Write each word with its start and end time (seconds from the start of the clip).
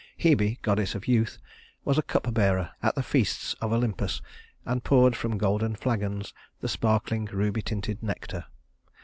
Hebe, 0.17 0.59
goddess 0.63 0.95
of 0.95 1.07
youth, 1.07 1.37
was 1.85 1.99
cupbearer 2.07 2.71
at 2.81 2.95
the 2.95 3.03
feasts 3.03 3.53
of 3.61 3.71
Olympus 3.71 4.19
and 4.65 4.83
poured 4.83 5.15
from 5.15 5.37
golden 5.37 5.75
flagons 5.75 6.33
the 6.59 6.67
sparkling, 6.67 7.25
ruby 7.25 7.61
tinted 7.61 8.01
nectar. 8.01 8.45